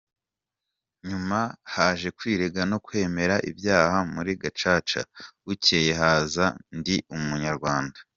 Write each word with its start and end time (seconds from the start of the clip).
Nyuma 1.09 1.39
haje 1.73 2.07
kwirega 2.17 2.61
no 2.71 2.77
kwemera 2.85 3.35
ibyaha 3.49 3.97
muri 4.13 4.31
gacaca, 4.41 5.01
bukeye 5.45 5.91
haza 6.01 6.45
“ndi 6.77 6.95
umunyarwanda”. 7.15 7.99